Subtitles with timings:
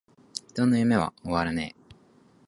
[0.55, 1.13] 人の夢は!!!
[1.21, 1.95] 終わらねェ!!!!